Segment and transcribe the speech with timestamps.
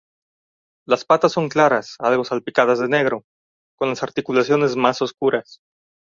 [0.87, 3.23] Las patas son claras, algo salpicadas de negro,
[3.77, 5.59] con las articulaciones más oscuras.